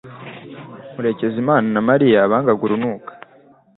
[0.93, 3.11] Murekezimana na Mariya bangaga urunuka